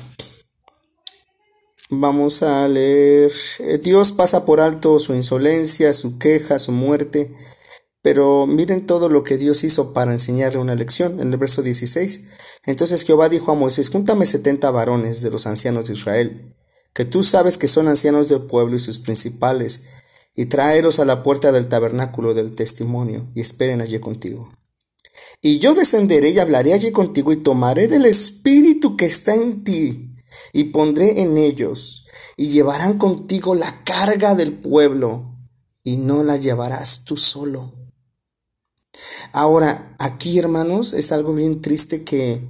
vamos 1.89 2.41
a 2.43 2.67
leer, 2.67 3.31
eh, 3.59 3.77
Dios 3.77 4.11
pasa 4.11 4.45
por 4.45 4.59
alto 4.59 4.99
su 4.99 5.13
insolencia, 5.13 5.93
su 5.93 6.17
queja, 6.17 6.59
su 6.59 6.71
muerte, 6.71 7.33
pero 8.01 8.45
miren 8.45 8.85
todo 8.85 9.09
lo 9.09 9.23
que 9.23 9.37
Dios 9.37 9.63
hizo 9.63 9.93
para 9.93 10.11
enseñarle 10.11 10.59
una 10.59 10.75
lección 10.75 11.19
en 11.19 11.31
el 11.31 11.37
verso 11.37 11.61
16. 11.63 12.25
Entonces 12.63 13.03
Jehová 13.03 13.29
dijo 13.29 13.51
a 13.51 13.55
Moisés, 13.55 13.89
júntame 13.89 14.25
setenta 14.25 14.71
varones 14.71 15.21
de 15.21 15.31
los 15.31 15.47
ancianos 15.47 15.87
de 15.87 15.93
Israel, 15.95 16.55
que 16.95 17.05
tú 17.05 17.23
sabes 17.23 17.59
que 17.59 17.67
son 17.67 17.87
ancianos 17.87 18.29
del 18.29 18.41
pueblo 18.41 18.75
y 18.75 18.79
sus 18.79 18.97
principales, 18.97 19.83
y 20.33 20.47
tráelos 20.47 20.99
a 20.99 21.05
la 21.05 21.21
puerta 21.21 21.51
del 21.51 21.67
tabernáculo 21.67 22.33
del 22.33 22.55
testimonio, 22.55 23.29
y 23.35 23.41
esperen 23.41 23.81
allí 23.81 23.99
contigo. 23.99 24.49
Y 25.41 25.59
yo 25.59 25.75
descenderé 25.75 26.31
y 26.31 26.39
hablaré 26.39 26.73
allí 26.73 26.91
contigo, 26.91 27.31
y 27.31 27.37
tomaré 27.37 27.87
del 27.87 28.05
espíritu 28.05 28.97
que 28.97 29.05
está 29.05 29.35
en 29.35 29.63
ti, 29.63 30.13
y 30.53 30.65
pondré 30.65 31.21
en 31.21 31.37
ellos, 31.37 32.07
y 32.35 32.47
llevarán 32.47 32.97
contigo 32.97 33.53
la 33.53 33.83
carga 33.83 34.33
del 34.33 34.53
pueblo, 34.53 35.37
y 35.83 35.97
no 35.97 36.23
la 36.23 36.37
llevarás 36.37 37.05
tú 37.05 37.15
solo 37.15 37.85
Ahora, 39.31 39.95
aquí, 39.99 40.39
hermanos, 40.39 40.93
es 40.93 41.11
algo 41.11 41.33
bien 41.33 41.61
triste 41.61 42.03
que 42.03 42.49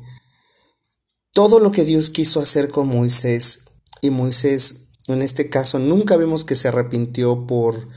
todo 1.32 1.60
lo 1.60 1.72
que 1.72 1.84
Dios 1.84 2.10
quiso 2.10 2.40
hacer 2.40 2.70
con 2.70 2.88
Moisés, 2.88 3.66
y 4.06 4.10
Moisés, 4.10 4.92
en 5.08 5.22
este 5.22 5.50
caso, 5.50 5.80
nunca 5.80 6.18
vemos 6.18 6.44
que 6.44 6.56
se 6.56 6.68
arrepintió 6.68 7.46
por 7.46 7.88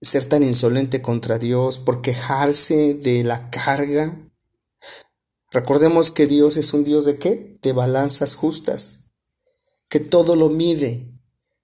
ser 0.00 0.24
tan 0.26 0.42
insolente 0.42 1.02
contra 1.02 1.38
Dios, 1.38 1.78
por 1.78 2.02
quejarse 2.02 2.94
de 2.94 3.24
la 3.24 3.50
carga. 3.50 4.30
Recordemos 5.50 6.10
que 6.10 6.26
Dios 6.26 6.56
es 6.56 6.72
un 6.74 6.84
Dios 6.84 7.04
de 7.04 7.18
qué? 7.18 7.58
De 7.62 7.72
balanzas 7.72 8.34
justas, 8.34 9.12
que 9.88 10.00
todo 10.00 10.36
lo 10.36 10.48
mide. 10.50 11.10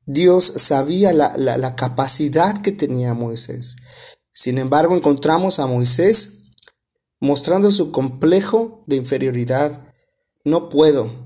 Dios 0.06 0.52
sabía 0.56 1.12
la, 1.12 1.36
la 1.36 1.76
capacidad 1.76 2.62
que 2.62 2.72
tenía 2.72 3.14
Moisés. 3.14 3.76
Sin 4.32 4.58
embargo, 4.58 4.96
encontramos 4.96 5.58
a 5.58 5.66
Moisés 5.66 6.40
mostrando 7.20 7.70
su 7.70 7.92
complejo 7.92 8.82
de 8.86 8.96
inferioridad. 8.96 9.92
No 10.44 10.68
puedo. 10.68 11.19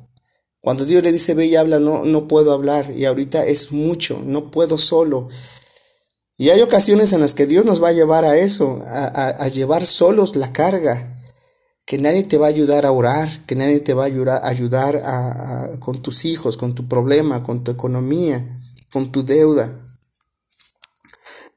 Cuando 0.64 0.86
Dios 0.86 1.02
le 1.02 1.12
dice 1.12 1.34
ve 1.34 1.44
y 1.44 1.56
habla, 1.56 1.78
no, 1.78 2.06
no 2.06 2.26
puedo 2.26 2.50
hablar. 2.50 2.90
Y 2.96 3.04
ahorita 3.04 3.44
es 3.44 3.70
mucho, 3.70 4.22
no 4.24 4.50
puedo 4.50 4.78
solo. 4.78 5.28
Y 6.38 6.48
hay 6.48 6.62
ocasiones 6.62 7.12
en 7.12 7.20
las 7.20 7.34
que 7.34 7.46
Dios 7.46 7.66
nos 7.66 7.82
va 7.82 7.88
a 7.88 7.92
llevar 7.92 8.24
a 8.24 8.38
eso, 8.38 8.82
a, 8.86 9.46
llevar 9.48 9.84
solos 9.84 10.36
la 10.36 10.54
carga. 10.54 11.20
Que 11.84 11.98
nadie 11.98 12.22
te 12.22 12.38
va 12.38 12.46
a 12.46 12.48
ayudar 12.48 12.86
a 12.86 12.92
orar, 12.92 13.44
que 13.44 13.56
nadie 13.56 13.80
te 13.80 13.92
va 13.92 14.04
a 14.04 14.06
ayudar, 14.06 14.40
ayudar 14.42 15.78
con 15.80 16.00
tus 16.00 16.24
hijos, 16.24 16.56
con 16.56 16.74
tu 16.74 16.88
problema, 16.88 17.42
con 17.42 17.62
tu 17.62 17.70
economía, 17.70 18.56
con 18.90 19.12
tu 19.12 19.22
deuda. 19.22 19.82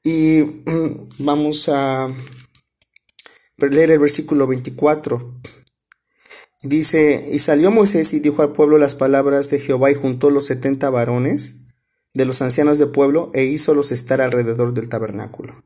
Y 0.03 0.65
vamos 1.19 1.69
a 1.69 2.09
leer 3.57 3.91
el 3.91 3.99
versículo 3.99 4.47
24. 4.47 5.39
Dice, 6.61 7.29
y 7.31 7.39
salió 7.39 7.69
Moisés 7.69 8.13
y 8.13 8.19
dijo 8.19 8.41
al 8.41 8.51
pueblo 8.51 8.77
las 8.77 8.95
palabras 8.95 9.49
de 9.51 9.59
Jehová 9.59 9.91
y 9.91 9.95
juntó 9.95 10.31
los 10.31 10.45
setenta 10.45 10.89
varones 10.89 11.67
de 12.13 12.25
los 12.25 12.41
ancianos 12.41 12.79
del 12.79 12.89
pueblo 12.89 13.29
e 13.35 13.45
hízolos 13.45 13.91
estar 13.91 14.21
alrededor 14.21 14.73
del 14.73 14.89
tabernáculo. 14.89 15.63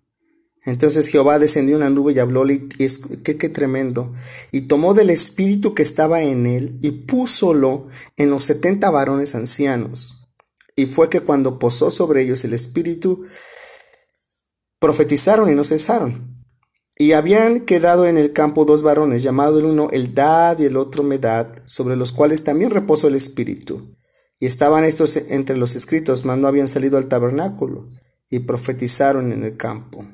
Entonces 0.64 1.08
Jehová 1.08 1.40
descendió 1.40 1.76
en 1.76 1.80
la 1.80 1.90
nube 1.90 2.14
y 2.14 2.20
hablóle, 2.20 2.54
y 2.78 2.88
qué, 3.24 3.38
qué 3.38 3.50
tremendo, 3.50 4.14
y 4.52 4.62
tomó 4.62 4.94
del 4.94 5.10
espíritu 5.10 5.74
que 5.74 5.82
estaba 5.82 6.22
en 6.22 6.46
él 6.46 6.78
y 6.82 6.92
púsolo 6.92 7.88
en 8.18 8.30
los 8.30 8.44
setenta 8.44 8.92
varones 8.92 9.34
ancianos. 9.34 10.30
Y 10.76 10.86
fue 10.86 11.10
que 11.10 11.22
cuando 11.22 11.58
posó 11.58 11.90
sobre 11.90 12.22
ellos 12.22 12.44
el 12.44 12.54
espíritu, 12.54 13.26
profetizaron 14.80 15.50
y 15.50 15.56
no 15.56 15.64
cesaron. 15.66 16.31
Y 16.98 17.14
habían 17.14 17.62
quedado 17.62 18.06
en 18.06 18.18
el 18.18 18.34
campo 18.34 18.66
dos 18.66 18.84
varones, 18.84 19.24
llamado 19.24 19.60
el 19.60 19.66
uno 19.66 19.90
Eldad 19.92 20.60
y 20.60 20.66
el 20.66 20.78
otro 20.78 21.04
Medad, 21.04 21.52
sobre 21.66 21.96
los 21.96 22.12
cuales 22.12 22.44
también 22.44 22.70
reposó 22.70 23.08
el 23.08 23.16
Espíritu. 23.16 23.96
Y 24.40 24.46
estaban 24.46 24.84
estos 24.84 25.16
entre 25.16 25.58
los 25.58 25.76
escritos, 25.76 26.26
mas 26.26 26.38
no 26.38 26.48
habían 26.48 26.68
salido 26.68 26.98
al 26.98 27.08
tabernáculo, 27.08 27.90
y 28.30 28.40
profetizaron 28.40 29.32
en 29.32 29.44
el 29.44 29.58
campo. 29.58 30.06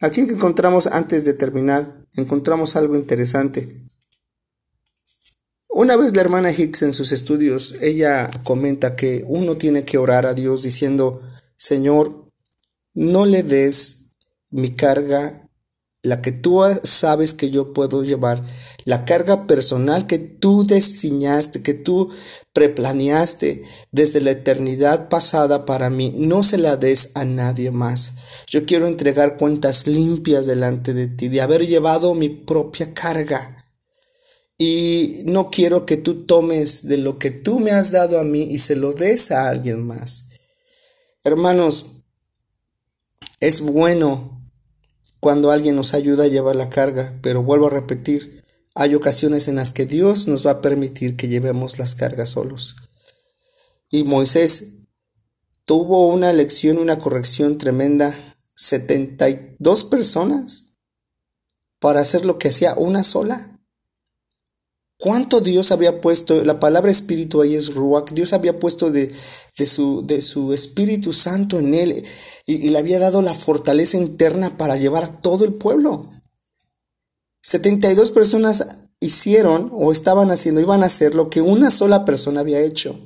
Aquí 0.00 0.20
encontramos, 0.20 0.86
antes 0.88 1.24
de 1.24 1.34
terminar, 1.34 2.06
encontramos 2.16 2.76
algo 2.76 2.96
interesante. 2.96 3.86
Una 5.68 5.96
vez 5.96 6.14
la 6.14 6.20
hermana 6.20 6.52
Hicks 6.52 6.82
en 6.82 6.92
sus 6.92 7.12
estudios, 7.12 7.74
ella 7.80 8.30
comenta 8.44 8.96
que 8.96 9.24
uno 9.26 9.56
tiene 9.56 9.84
que 9.84 9.96
orar 9.96 10.26
a 10.26 10.34
Dios 10.34 10.62
diciendo, 10.62 11.22
Señor, 11.56 12.21
no 12.94 13.26
le 13.26 13.42
des 13.42 14.16
mi 14.50 14.74
carga, 14.74 15.48
la 16.02 16.20
que 16.20 16.32
tú 16.32 16.60
sabes 16.82 17.32
que 17.34 17.50
yo 17.50 17.72
puedo 17.72 18.02
llevar, 18.02 18.42
la 18.84 19.04
carga 19.04 19.46
personal 19.46 20.06
que 20.06 20.18
tú 20.18 20.64
diseñaste, 20.64 21.62
que 21.62 21.74
tú 21.74 22.10
preplaneaste 22.52 23.62
desde 23.92 24.20
la 24.20 24.32
eternidad 24.32 25.08
pasada 25.08 25.64
para 25.64 25.90
mí, 25.90 26.12
no 26.16 26.42
se 26.42 26.58
la 26.58 26.76
des 26.76 27.12
a 27.14 27.24
nadie 27.24 27.70
más. 27.70 28.14
Yo 28.48 28.66
quiero 28.66 28.86
entregar 28.86 29.38
cuentas 29.38 29.86
limpias 29.86 30.46
delante 30.46 30.92
de 30.92 31.06
ti, 31.06 31.28
de 31.28 31.40
haber 31.40 31.66
llevado 31.66 32.14
mi 32.14 32.28
propia 32.28 32.92
carga 32.92 33.62
y 34.58 35.22
no 35.24 35.50
quiero 35.50 35.86
que 35.86 35.96
tú 35.96 36.24
tomes 36.24 36.86
de 36.86 36.96
lo 36.96 37.18
que 37.18 37.30
tú 37.30 37.58
me 37.58 37.72
has 37.72 37.90
dado 37.90 38.20
a 38.20 38.24
mí 38.24 38.42
y 38.42 38.58
se 38.58 38.76
lo 38.76 38.92
des 38.92 39.30
a 39.32 39.48
alguien 39.48 39.84
más. 39.84 40.26
Hermanos, 41.24 41.86
es 43.40 43.60
bueno 43.60 44.40
cuando 45.20 45.50
alguien 45.50 45.76
nos 45.76 45.94
ayuda 45.94 46.24
a 46.24 46.28
llevar 46.28 46.56
la 46.56 46.68
carga, 46.68 47.18
pero 47.22 47.42
vuelvo 47.42 47.68
a 47.68 47.70
repetir, 47.70 48.42
hay 48.74 48.94
ocasiones 48.94 49.48
en 49.48 49.56
las 49.56 49.72
que 49.72 49.86
Dios 49.86 50.28
nos 50.28 50.46
va 50.46 50.52
a 50.52 50.60
permitir 50.60 51.16
que 51.16 51.28
llevemos 51.28 51.78
las 51.78 51.94
cargas 51.94 52.30
solos. 52.30 52.76
Y 53.90 54.04
Moisés 54.04 54.78
tuvo 55.64 56.08
una 56.08 56.32
lección, 56.32 56.78
una 56.78 56.98
corrección 56.98 57.58
tremenda, 57.58 58.16
72 58.56 59.84
personas 59.84 60.72
para 61.78 62.00
hacer 62.00 62.24
lo 62.24 62.38
que 62.38 62.48
hacía 62.48 62.74
una 62.74 63.02
sola. 63.02 63.60
¿Cuánto 65.02 65.40
Dios 65.40 65.72
había 65.72 66.00
puesto? 66.00 66.44
La 66.44 66.60
palabra 66.60 66.92
espíritu 66.92 67.42
ahí 67.42 67.56
es 67.56 67.74
Ruach. 67.74 68.12
Dios 68.12 68.32
había 68.32 68.60
puesto 68.60 68.92
de, 68.92 69.12
su, 69.66 70.52
Espíritu 70.54 71.12
Santo 71.12 71.58
en 71.58 71.74
él 71.74 72.04
y, 72.46 72.70
le 72.70 72.78
había 72.78 73.00
dado 73.00 73.20
la 73.20 73.34
fortaleza 73.34 73.96
interna 73.96 74.56
para 74.56 74.76
llevar 74.76 75.02
a 75.02 75.20
todo 75.20 75.44
el 75.44 75.54
pueblo. 75.54 76.08
72 77.42 78.12
personas 78.12 78.64
hicieron 79.00 79.72
o 79.72 79.90
estaban 79.90 80.30
haciendo, 80.30 80.60
iban 80.60 80.84
a 80.84 80.86
hacer 80.86 81.16
lo 81.16 81.30
que 81.30 81.40
una 81.40 81.72
sola 81.72 82.04
persona 82.04 82.38
había 82.38 82.60
hecho. 82.60 82.96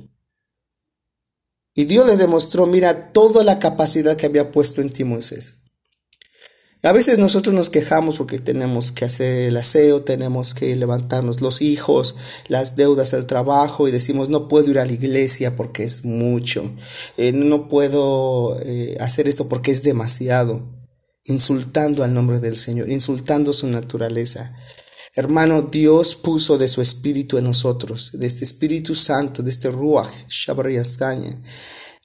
Y 1.73 1.85
Dios 1.85 2.05
le 2.05 2.15
demostró, 2.15 2.67
mira, 2.67 3.11
toda 3.11 3.43
la 3.43 3.57
capacidad 3.57 4.15
que 4.15 4.27
había 4.27 4.51
puesto 4.51 4.81
en 4.81 4.93
ti. 4.93 5.03
A 6.87 6.93
veces 6.93 7.19
nosotros 7.19 7.53
nos 7.53 7.69
quejamos 7.69 8.15
porque 8.15 8.39
tenemos 8.39 8.93
que 8.93 9.03
hacer 9.03 9.49
el 9.49 9.57
aseo, 9.57 10.03
tenemos 10.03 10.53
que 10.53 10.73
levantarnos 10.73 11.41
los 11.41 11.61
hijos, 11.61 12.15
las 12.47 12.77
deudas 12.77 13.13
al 13.13 13.25
trabajo 13.25 13.89
y 13.89 13.91
decimos 13.91 14.29
no 14.29 14.47
puedo 14.47 14.71
ir 14.71 14.79
a 14.79 14.85
la 14.85 14.93
iglesia 14.93 15.57
porque 15.57 15.83
es 15.83 16.05
mucho, 16.05 16.71
eh, 17.17 17.33
no 17.33 17.67
puedo 17.67 18.57
eh, 18.61 18.95
hacer 19.01 19.27
esto 19.27 19.49
porque 19.49 19.71
es 19.71 19.83
demasiado, 19.83 20.63
insultando 21.25 22.05
al 22.05 22.13
nombre 22.13 22.39
del 22.39 22.55
Señor, 22.55 22.89
insultando 22.89 23.51
su 23.51 23.67
naturaleza. 23.67 24.57
Hermano, 25.13 25.63
Dios 25.63 26.15
puso 26.15 26.57
de 26.57 26.69
su 26.69 26.81
espíritu 26.81 27.37
en 27.37 27.43
nosotros, 27.43 28.11
de 28.13 28.27
este 28.27 28.45
Espíritu 28.45 28.95
Santo, 28.95 29.43
de 29.43 29.49
este 29.49 29.69
Ruach, 29.69 30.29
Shabarayascaña. 30.29 31.31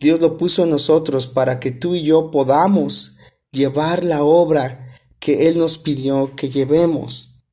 Dios 0.00 0.18
lo 0.18 0.36
puso 0.36 0.64
en 0.64 0.70
nosotros 0.70 1.28
para 1.28 1.60
que 1.60 1.70
tú 1.70 1.94
y 1.94 2.02
yo 2.02 2.32
podamos 2.32 3.18
llevar 3.52 4.02
la 4.02 4.23
obra 4.23 4.88
que 5.21 5.47
Él 5.49 5.59
nos 5.59 5.78
pidió 5.78 6.35
que 6.35 6.49
llevemos. 6.49 7.44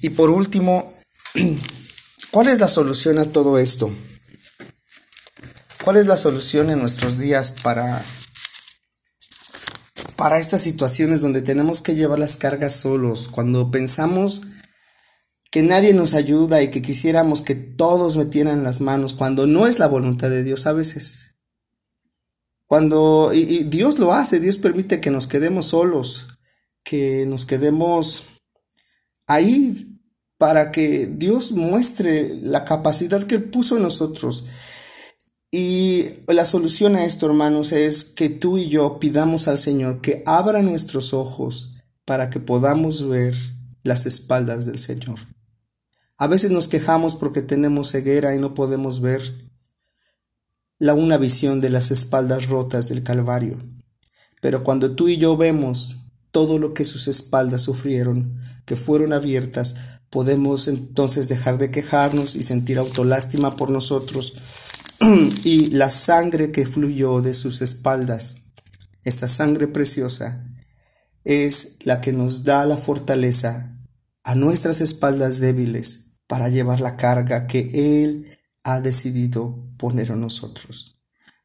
Y 0.00 0.10
por 0.10 0.30
último, 0.30 0.94
¿cuál 2.30 2.48
es 2.48 2.60
la 2.60 2.68
solución 2.68 3.18
a 3.18 3.26
todo 3.26 3.58
esto? 3.58 3.90
¿Cuál 5.84 5.96
es 5.96 6.06
la 6.06 6.16
solución 6.16 6.70
en 6.70 6.78
nuestros 6.78 7.18
días 7.18 7.50
para, 7.50 8.04
para 10.16 10.38
estas 10.38 10.62
situaciones 10.62 11.20
donde 11.20 11.42
tenemos 11.42 11.80
que 11.80 11.94
llevar 11.94 12.18
las 12.18 12.36
cargas 12.36 12.74
solos? 12.74 13.28
Cuando 13.28 13.70
pensamos 13.70 14.42
que 15.50 15.62
nadie 15.62 15.94
nos 15.94 16.14
ayuda 16.14 16.62
y 16.62 16.70
que 16.70 16.80
quisiéramos 16.80 17.42
que 17.42 17.56
todos 17.56 18.16
metieran 18.16 18.62
las 18.62 18.80
manos, 18.80 19.14
cuando 19.14 19.46
no 19.46 19.66
es 19.66 19.78
la 19.80 19.88
voluntad 19.88 20.30
de 20.30 20.44
Dios 20.44 20.66
a 20.66 20.72
veces. 20.72 21.29
Cuando 22.70 23.32
y, 23.34 23.64
Dios 23.64 23.98
lo 23.98 24.12
hace, 24.12 24.38
Dios 24.38 24.56
permite 24.56 25.00
que 25.00 25.10
nos 25.10 25.26
quedemos 25.26 25.66
solos, 25.66 26.28
que 26.84 27.26
nos 27.26 27.44
quedemos 27.44 28.26
ahí 29.26 29.98
para 30.38 30.70
que 30.70 31.08
Dios 31.08 31.50
muestre 31.50 32.32
la 32.40 32.64
capacidad 32.64 33.24
que 33.24 33.34
Él 33.34 33.50
puso 33.50 33.76
en 33.76 33.82
nosotros. 33.82 34.44
Y 35.50 36.10
la 36.28 36.46
solución 36.46 36.94
a 36.94 37.04
esto, 37.04 37.26
hermanos, 37.26 37.72
es 37.72 38.04
que 38.04 38.28
tú 38.28 38.56
y 38.56 38.68
yo 38.68 39.00
pidamos 39.00 39.48
al 39.48 39.58
Señor 39.58 40.00
que 40.00 40.22
abra 40.24 40.62
nuestros 40.62 41.12
ojos 41.12 41.72
para 42.04 42.30
que 42.30 42.38
podamos 42.38 43.08
ver 43.08 43.34
las 43.82 44.06
espaldas 44.06 44.66
del 44.66 44.78
Señor. 44.78 45.18
A 46.18 46.28
veces 46.28 46.52
nos 46.52 46.68
quejamos 46.68 47.16
porque 47.16 47.42
tenemos 47.42 47.90
ceguera 47.90 48.32
y 48.32 48.38
no 48.38 48.54
podemos 48.54 49.00
ver 49.00 49.49
la 50.80 50.94
una 50.94 51.18
visión 51.18 51.60
de 51.60 51.68
las 51.68 51.90
espaldas 51.90 52.48
rotas 52.48 52.88
del 52.88 53.04
Calvario. 53.04 53.58
Pero 54.40 54.64
cuando 54.64 54.96
tú 54.96 55.08
y 55.08 55.18
yo 55.18 55.36
vemos 55.36 55.98
todo 56.32 56.58
lo 56.58 56.72
que 56.72 56.86
sus 56.86 57.06
espaldas 57.06 57.62
sufrieron, 57.62 58.40
que 58.64 58.76
fueron 58.76 59.12
abiertas, 59.12 59.74
podemos 60.08 60.68
entonces 60.68 61.28
dejar 61.28 61.58
de 61.58 61.70
quejarnos 61.70 62.34
y 62.34 62.44
sentir 62.44 62.78
autolástima 62.78 63.56
por 63.56 63.70
nosotros 63.70 64.32
y 65.44 65.66
la 65.66 65.90
sangre 65.90 66.50
que 66.50 66.66
fluyó 66.66 67.20
de 67.20 67.34
sus 67.34 67.60
espaldas, 67.60 68.36
esa 69.04 69.28
sangre 69.28 69.68
preciosa, 69.68 70.46
es 71.24 71.76
la 71.84 72.00
que 72.00 72.12
nos 72.12 72.44
da 72.44 72.64
la 72.64 72.78
fortaleza 72.78 73.76
a 74.24 74.34
nuestras 74.34 74.80
espaldas 74.80 75.40
débiles 75.40 76.12
para 76.26 76.48
llevar 76.48 76.80
la 76.80 76.96
carga 76.96 77.46
que 77.46 78.02
Él 78.02 78.39
ha 78.64 78.80
decidido 78.80 79.66
poner 79.76 80.12
a 80.12 80.16
nosotros. 80.16 80.94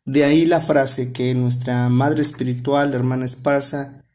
De 0.04 0.24
ahí 0.24 0.46
la 0.46 0.62
frase 0.62 1.12
que 1.12 1.34
nuestra 1.34 1.90
madre 1.90 2.22
espiritual, 2.22 2.94
hermana 2.94 3.26
Esparza, 3.26 4.06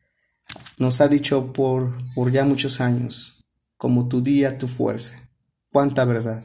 nos 0.78 1.00
ha 1.00 1.08
dicho 1.08 1.52
por, 1.52 1.96
por 2.14 2.30
ya 2.30 2.44
muchos 2.44 2.80
años, 2.80 3.44
como 3.76 4.08
tu 4.08 4.20
día, 4.20 4.58
tu 4.58 4.68
fuerza. 4.68 5.30
Cuánta 5.72 6.04
verdad. 6.04 6.42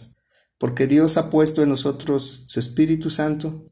Porque 0.58 0.88
Dios 0.88 1.18
ha 1.18 1.30
puesto 1.30 1.62
en 1.62 1.70
nosotros 1.70 2.44
su 2.48 2.60
Espíritu 2.60 3.10
Santo, 3.10 3.72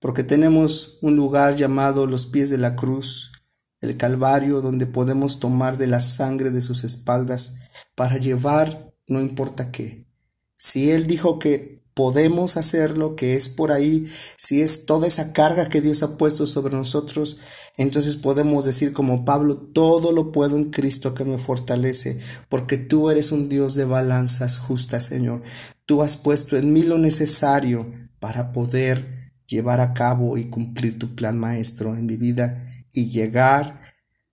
porque 0.00 0.24
tenemos 0.24 0.98
un 1.02 1.16
lugar 1.16 1.56
llamado 1.56 2.06
los 2.06 2.26
pies 2.26 2.50
de 2.50 2.58
la 2.58 2.76
cruz, 2.76 3.32
el 3.80 3.96
Calvario, 3.96 4.60
donde 4.60 4.86
podemos 4.86 5.40
tomar 5.40 5.78
de 5.78 5.86
la 5.86 6.00
sangre 6.00 6.50
de 6.50 6.60
sus 6.60 6.84
espaldas 6.84 7.54
para 7.94 8.18
llevar 8.18 8.92
no 9.06 9.20
importa 9.20 9.70
qué. 9.70 10.06
Si 10.56 10.90
Él 10.90 11.06
dijo 11.06 11.38
que 11.38 11.79
podemos 12.00 12.56
hacerlo, 12.56 13.14
que 13.14 13.34
es 13.34 13.50
por 13.50 13.72
ahí, 13.72 14.10
si 14.38 14.62
es 14.62 14.86
toda 14.86 15.06
esa 15.06 15.34
carga 15.34 15.68
que 15.68 15.82
Dios 15.82 16.02
ha 16.02 16.16
puesto 16.16 16.46
sobre 16.46 16.74
nosotros, 16.74 17.36
entonces 17.76 18.16
podemos 18.16 18.64
decir 18.64 18.94
como 18.94 19.26
Pablo, 19.26 19.58
todo 19.58 20.10
lo 20.10 20.32
puedo 20.32 20.56
en 20.56 20.70
Cristo 20.70 21.12
que 21.12 21.26
me 21.26 21.36
fortalece, 21.36 22.18
porque 22.48 22.78
tú 22.78 23.10
eres 23.10 23.32
un 23.32 23.50
Dios 23.50 23.74
de 23.74 23.84
balanzas 23.84 24.56
justas, 24.56 25.04
Señor. 25.04 25.42
Tú 25.84 26.00
has 26.00 26.16
puesto 26.16 26.56
en 26.56 26.72
mí 26.72 26.84
lo 26.84 26.96
necesario 26.96 27.86
para 28.18 28.50
poder 28.50 29.34
llevar 29.46 29.80
a 29.80 29.92
cabo 29.92 30.38
y 30.38 30.48
cumplir 30.48 30.98
tu 30.98 31.14
plan 31.14 31.38
maestro 31.38 31.94
en 31.94 32.06
mi 32.06 32.16
vida 32.16 32.54
y 32.92 33.10
llegar 33.10 33.78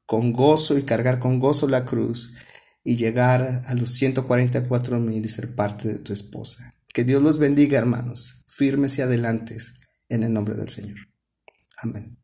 con 0.06 0.32
gozo 0.32 0.78
y 0.78 0.84
cargar 0.84 1.20
con 1.20 1.42
gozo 1.42 1.68
la 1.68 1.84
cruz 1.84 2.34
y 2.82 2.96
llegar 2.96 3.64
a 3.66 3.74
los 3.74 3.92
144 3.92 5.02
mil 5.02 5.26
y 5.26 5.28
ser 5.28 5.54
parte 5.54 5.90
de 5.90 6.00
tu 6.00 6.14
esposa. 6.14 6.77
Que 6.98 7.04
Dios 7.04 7.22
los 7.22 7.38
bendiga, 7.38 7.78
hermanos, 7.78 8.44
firmes 8.48 8.98
y 8.98 9.04
adelantes 9.04 9.76
en 10.10 10.24
el 10.24 10.34
nombre 10.34 10.56
del 10.56 10.68
Señor. 10.68 10.98
Amén. 11.84 12.17